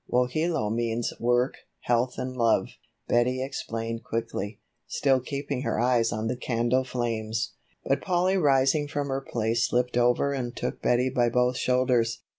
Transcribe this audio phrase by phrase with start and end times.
[0.11, 2.69] Wohelo means 'Work, Health and Love',"
[3.07, 7.53] Betty explained quickly, still keeping her eyes on the candle flames.
[7.85, 12.23] But Polly rising from her place slipped over and took Betty by both shoulders.